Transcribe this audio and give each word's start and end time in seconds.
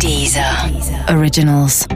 Dieser 0.00 0.70
Originals. 1.08 1.86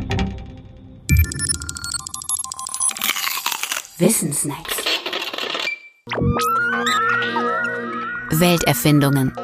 Wissensnacks. 3.98 4.76
Welterfindungen. 8.30 9.34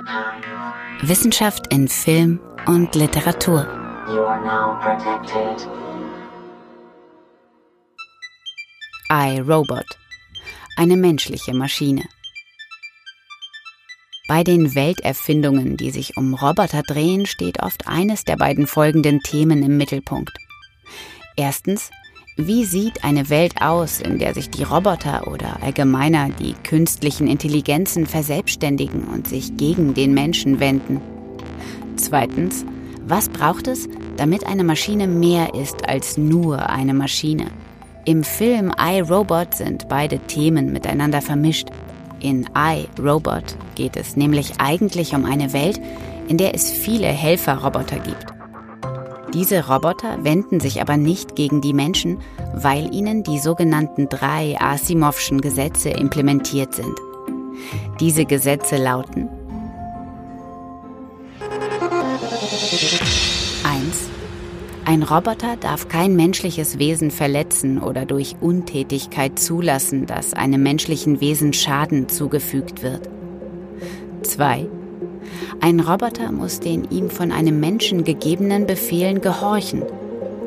Wissenschaft 1.02 1.72
in 1.72 1.88
Film 1.88 2.40
und 2.66 2.94
Literatur. 2.94 3.66
iRobot. 9.10 9.86
Eine 10.76 10.96
menschliche 10.96 11.54
Maschine. 11.54 12.04
Bei 14.26 14.42
den 14.42 14.74
Welterfindungen, 14.74 15.76
die 15.76 15.90
sich 15.90 16.16
um 16.16 16.32
Roboter 16.32 16.80
drehen, 16.80 17.26
steht 17.26 17.62
oft 17.62 17.86
eines 17.86 18.24
der 18.24 18.36
beiden 18.36 18.66
folgenden 18.66 19.20
Themen 19.20 19.62
im 19.62 19.76
Mittelpunkt. 19.76 20.38
Erstens, 21.36 21.90
wie 22.38 22.64
sieht 22.64 23.04
eine 23.04 23.28
Welt 23.28 23.60
aus, 23.60 24.00
in 24.00 24.18
der 24.18 24.32
sich 24.32 24.48
die 24.48 24.62
Roboter 24.62 25.30
oder 25.30 25.62
allgemeiner 25.62 26.30
die 26.30 26.54
künstlichen 26.54 27.26
Intelligenzen 27.26 28.06
verselbstständigen 28.06 29.04
und 29.04 29.28
sich 29.28 29.58
gegen 29.58 29.92
den 29.92 30.14
Menschen 30.14 30.58
wenden? 30.58 31.02
Zweitens, 31.96 32.64
was 33.06 33.28
braucht 33.28 33.68
es, 33.68 33.90
damit 34.16 34.46
eine 34.46 34.64
Maschine 34.64 35.06
mehr 35.06 35.52
ist 35.54 35.86
als 35.86 36.16
nur 36.16 36.70
eine 36.70 36.94
Maschine? 36.94 37.50
Im 38.06 38.24
Film 38.24 38.72
iRobot 38.78 39.54
sind 39.54 39.86
beide 39.90 40.18
Themen 40.18 40.72
miteinander 40.72 41.20
vermischt. 41.20 41.68
In 42.24 42.46
I, 42.56 42.88
Robot, 42.98 43.54
geht 43.74 43.98
es 43.98 44.16
nämlich 44.16 44.54
eigentlich 44.56 45.14
um 45.14 45.26
eine 45.26 45.52
Welt, 45.52 45.78
in 46.26 46.38
der 46.38 46.54
es 46.54 46.70
viele 46.70 47.06
Helferroboter 47.06 47.98
gibt. 47.98 48.24
Diese 49.34 49.68
Roboter 49.68 50.24
wenden 50.24 50.58
sich 50.58 50.80
aber 50.80 50.96
nicht 50.96 51.36
gegen 51.36 51.60
die 51.60 51.74
Menschen, 51.74 52.16
weil 52.54 52.94
ihnen 52.94 53.24
die 53.24 53.38
sogenannten 53.38 54.08
drei 54.08 54.56
Asimovschen 54.58 55.42
Gesetze 55.42 55.90
implementiert 55.90 56.74
sind. 56.74 56.98
Diese 58.00 58.24
Gesetze 58.24 58.78
lauten 58.78 59.28
1. 61.40 63.13
Ein 64.86 65.02
Roboter 65.02 65.56
darf 65.56 65.88
kein 65.88 66.14
menschliches 66.14 66.78
Wesen 66.78 67.10
verletzen 67.10 67.82
oder 67.82 68.04
durch 68.04 68.36
Untätigkeit 68.40 69.38
zulassen, 69.38 70.04
dass 70.04 70.34
einem 70.34 70.62
menschlichen 70.62 71.22
Wesen 71.22 71.54
Schaden 71.54 72.10
zugefügt 72.10 72.82
wird. 72.82 73.08
2. 74.22 74.66
Ein 75.60 75.80
Roboter 75.80 76.30
muss 76.32 76.60
den 76.60 76.90
ihm 76.90 77.08
von 77.08 77.32
einem 77.32 77.60
Menschen 77.60 78.04
gegebenen 78.04 78.66
Befehlen 78.66 79.22
gehorchen. 79.22 79.82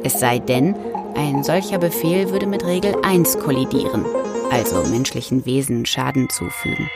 Es 0.03 0.19
sei 0.19 0.37
denn, 0.37 0.75
ein 1.15 1.43
solcher 1.43 1.79
Befehl 1.79 2.29
würde 2.29 2.45
mit 2.45 2.63
Regel 2.63 2.95
1 3.01 3.39
kollidieren, 3.39 4.05
also 4.51 4.87
menschlichen 4.87 5.47
Wesen 5.47 5.87
Schaden 5.87 6.29
zufügen. 6.29 6.91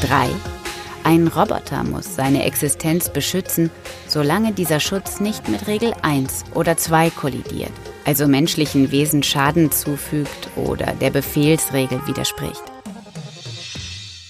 3. 0.00 0.57
Ein 1.04 1.28
Roboter 1.28 1.84
muss 1.84 2.16
seine 2.16 2.44
Existenz 2.44 3.08
beschützen, 3.08 3.70
solange 4.06 4.52
dieser 4.52 4.80
Schutz 4.80 5.20
nicht 5.20 5.48
mit 5.48 5.66
Regel 5.66 5.94
1 6.02 6.44
oder 6.54 6.76
2 6.76 7.10
kollidiert, 7.10 7.72
also 8.04 8.26
menschlichen 8.28 8.90
Wesen 8.90 9.22
Schaden 9.22 9.70
zufügt 9.70 10.48
oder 10.56 10.92
der 11.00 11.10
Befehlsregel 11.10 12.06
widerspricht. 12.06 12.62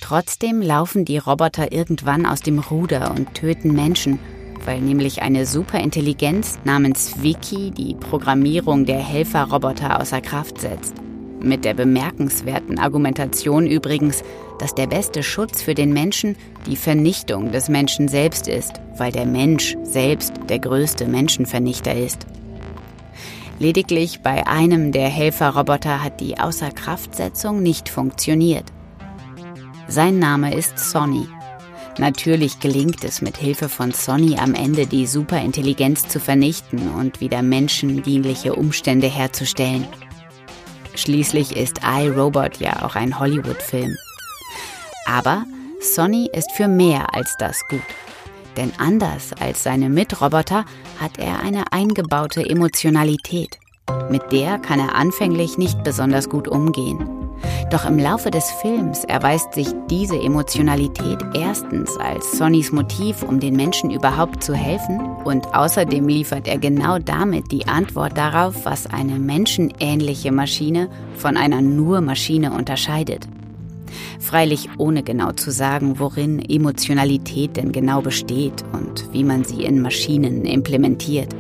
Trotzdem 0.01 0.63
laufen 0.63 1.05
die 1.05 1.19
Roboter 1.19 1.73
irgendwann 1.73 2.25
aus 2.25 2.41
dem 2.41 2.61
Ruder 2.61 3.11
und 3.15 3.35
töten 3.35 3.75
Menschen, 3.75 4.19
weil 4.65 4.81
nämlich 4.81 5.23
eine 5.23 5.47
Superintelligenz 5.47 6.59
namens 6.65 7.23
Wiki 7.23 7.71
die 7.71 7.95
Programmierung 7.95 8.87
der 8.87 9.01
Helferroboter 9.01 10.01
außer 10.01 10.21
Kraft 10.21 10.61
setzt. 10.61 10.95
Mit 11.41 11.65
der 11.65 11.75
bemerkenswerten 11.75 12.79
Argumentation 12.79 13.67
übrigens, 13.67 14.23
dass 14.59 14.75
der 14.75 14.89
beste 14.89 15.23
Schutz 15.23 15.63
für 15.63 15.75
den 15.75 15.93
Menschen 15.93 16.37
die 16.67 16.77
Vernichtung 16.77 17.53
des 17.53 17.69
Menschen 17.69 18.09
selbst 18.09 18.49
ist, 18.49 18.81
weil 18.97 19.13
der 19.13 19.27
Mensch 19.27 19.77
selbst 19.85 20.33
der 20.49 20.59
größte 20.59 21.07
Menschenvernichter 21.07 21.95
ist. 21.95 22.27
Lediglich 23.61 24.21
bei 24.21 24.47
einem 24.47 24.93
der 24.93 25.09
Helferroboter 25.09 26.03
hat 26.03 26.21
die 26.21 26.39
Außerkraftsetzung 26.39 27.63
nicht 27.63 27.89
funktioniert. 27.89 28.65
Sein 29.89 30.19
Name 30.19 30.55
ist 30.55 30.79
Sonny. 30.79 31.27
Natürlich 31.99 32.61
gelingt 32.61 33.03
es 33.05 33.23
mit 33.23 33.37
Hilfe 33.37 33.69
von 33.69 33.91
Sonny 33.93 34.39
am 34.39 34.55
Ende 34.55 34.87
die 34.87 35.07
Superintelligenz 35.07 36.07
zu 36.07 36.21
vernichten 36.21 36.89
und 36.95 37.21
wieder 37.21 37.43
menschendienliche 37.43 38.55
Umstände 38.55 39.09
herzustellen. 39.09 39.85
Schließlich 40.99 41.57
ist 41.57 41.81
iRobot 41.85 42.57
ja 42.57 42.83
auch 42.83 42.97
ein 42.97 43.21
Hollywood-Film. 43.21 43.97
Aber 45.07 45.45
Sonny 45.81 46.29
ist 46.33 46.51
für 46.53 46.67
mehr 46.67 47.15
als 47.15 47.37
das 47.39 47.63
gut. 47.69 47.81
Denn 48.57 48.73
anders 48.79 49.33
als 49.41 49.63
seine 49.63 49.91
Mitroboter 49.91 50.65
hat 51.01 51.17
er 51.19 51.39
eine 51.39 51.73
eingebaute 51.73 52.45
Emotionalität. 52.45 53.61
Mit 54.11 54.33
der 54.33 54.59
kann 54.59 54.81
er 54.81 54.97
anfänglich 54.97 55.57
nicht 55.57 55.85
besonders 55.85 56.29
gut 56.29 56.49
umgehen. 56.49 57.18
Doch 57.71 57.85
im 57.85 57.99
Laufe 57.99 58.31
des 58.31 58.51
Films 58.63 59.05
erweist 59.05 59.53
sich 59.55 59.69
diese 59.91 60.19
Emotionalität 60.19 61.19
erstens 61.35 61.97
als 61.99 62.39
Sonnys 62.39 62.73
Motiv, 62.73 63.23
um 63.23 63.41
den 63.41 63.57
Menschen 63.57 63.91
überhaupt 63.91 64.43
zu 64.43 64.55
helfen, 64.55 65.01
und 65.25 65.55
außerdem 65.55 66.09
liefert 66.09 66.49
er 66.49 66.59
genau 66.59 66.99
damit 66.99 67.53
die 67.53 67.67
Antwort 67.67 68.17
darauf, 68.17 68.65
was 68.65 68.87
eine 68.87 69.19
menschenähnliche 69.19 70.33
Maschine 70.33 70.89
von 71.17 71.37
einer 71.37 71.61
nur 71.61 72.01
Maschine 72.01 72.53
unterscheidet. 72.53 73.29
Freilich 74.19 74.69
ohne 74.79 75.03
genau 75.03 75.33
zu 75.33 75.51
sagen, 75.51 75.99
worin 75.99 76.39
Emotionalität 76.39 77.57
denn 77.57 77.73
genau 77.73 78.01
besteht 78.01 78.65
und 78.73 79.13
wie 79.13 79.25
man 79.25 79.45
sie 79.45 79.65
in 79.65 79.81
Maschinen 79.81 80.45
implementiert. 80.45 81.35